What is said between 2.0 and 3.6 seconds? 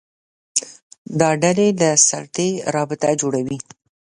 سلطې رابطه جوړوي